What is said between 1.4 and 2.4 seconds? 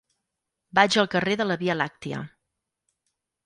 de la Via Làctia.